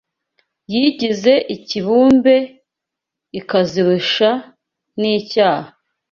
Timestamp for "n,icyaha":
4.99-5.69